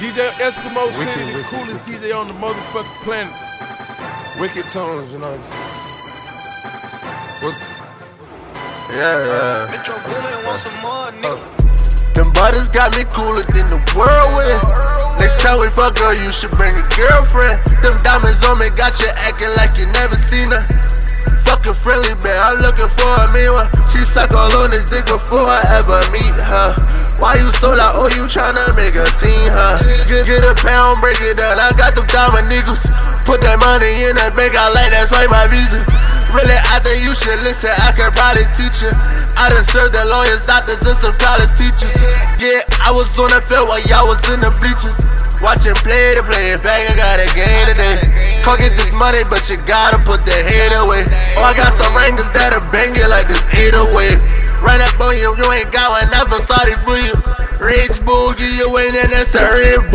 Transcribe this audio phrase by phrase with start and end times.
[0.00, 2.00] DJ Esco wicked, City, the coolest wicked.
[2.00, 3.36] DJ on the motherfucking planet.
[4.40, 5.80] Wicked tones, you know what I'm saying?
[7.44, 7.60] What's
[8.96, 9.68] yeah, yeah.
[9.68, 11.36] Metro Boomin want some more, nigga.
[11.36, 11.60] Uh,
[12.16, 14.60] them butters got me cooler than the whirlwind.
[15.20, 17.60] Next time we fuck girl, you should bring a girlfriend.
[17.84, 20.64] Them diamonds on me got you acting like you never seen her.
[21.44, 23.68] Fucking friendly, man, I'm looking for a mean one.
[23.92, 26.72] She suck all on this dick before I ever meet her.
[27.20, 29.76] Why you so like, oh, you tryna make a scene, huh?
[30.10, 31.54] Get, get a pound, break it down.
[31.62, 32.82] I got them diamond niggas.
[33.22, 35.86] Put that money in that bank, I like that's right, my visa.
[36.34, 38.90] Really, I think you should listen, I can probably teach you.
[39.38, 41.94] I done served the lawyers, doctors, and some college teachers.
[42.42, 44.98] Yeah, I was on the field while y'all was in the bleachers.
[45.38, 48.02] Watching play to play, bang, I got a game today.
[48.42, 51.06] Can't get this money, but you gotta put the head away.
[51.38, 54.18] Oh, I got some rangers that'll bang it like this 808.
[54.58, 57.09] Run up on you, you ain't got one, never started for you.
[58.10, 59.86] Give you in and that's a Red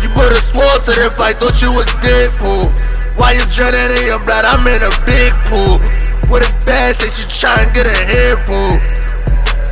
[0.00, 2.72] You put a sword to the fight, thought you was Deadpool.
[3.20, 4.48] Why you drowning in your blood?
[4.48, 5.76] I'm in a big pool.
[6.32, 8.80] With a bad say she tryna get a hair pull.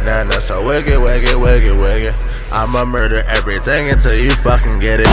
[0.05, 2.13] Nah, nah, so wicked, wicked, wicked, wicked.
[2.53, 5.09] I'ma murder everything until you fucking get it.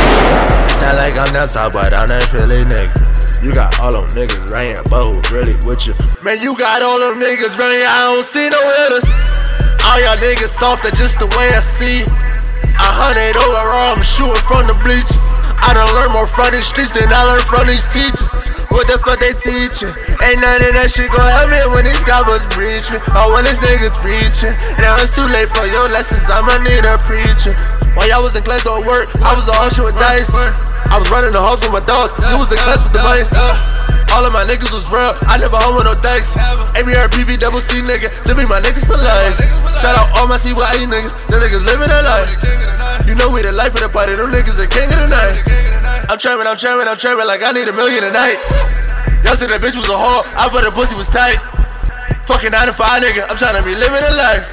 [0.76, 2.92] Sound like I'm top, but I'm that Philly nigga.
[3.40, 4.52] You got all them niggas
[4.92, 5.94] but who's really with you?
[6.20, 9.08] Man, you got all them niggas here, I don't see no hitters.
[9.88, 12.04] All y'all niggas soft, that's just the way I see.
[12.78, 15.38] A hundred overall, I'm shooting from the bleachers.
[15.58, 18.54] I done learned more from these streets than I learned from these teachers.
[18.70, 19.90] What the fuck they teaching?
[20.22, 23.02] Ain't none of that shit gon' help me when these guys was preaching.
[23.18, 24.54] Or oh, when these niggas preaching.
[24.78, 27.58] Now it's too late for your lessons, I'ma need a preacher.
[27.98, 30.30] While y'all was in class doing work, I was all shit with dice.
[30.88, 32.14] I was running the halls with my dogs.
[32.22, 33.97] You was in class with the mice.
[34.16, 35.14] All of my niggas was real.
[35.28, 36.34] I never home with no thanks.
[36.78, 38.10] ABR, PV, double C nigga.
[38.26, 39.36] Living my niggas for life.
[39.80, 41.14] Shout out all my CYE niggas.
[41.28, 42.30] Them niggas living their life.
[43.06, 44.16] You know we the life of the party.
[44.16, 45.44] Them niggas the king of the night.
[46.10, 48.40] I'm trapping, I'm trapping, I'm trapping like I need a million a night.
[49.28, 50.24] Y'all said that bitch was a whore.
[50.40, 51.40] I thought the pussy was tight.
[52.24, 53.28] Fucking 9 to 5 nigga.
[53.28, 54.46] I'm trying to be living a life.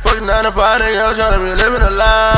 [0.00, 0.98] Fucking 9 to 5 nigga.
[1.04, 2.29] I'm trying to be living a life.